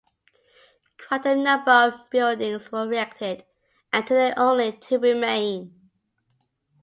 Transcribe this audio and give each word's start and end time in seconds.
Quite 0.97 1.27
a 1.27 1.35
number 1.35 1.69
of 1.69 2.09
buildings 2.09 2.71
were 2.71 2.85
erected, 2.85 3.45
and 3.93 4.07
today 4.07 4.33
only 4.35 4.71
two 4.71 4.97
remain. 4.97 5.91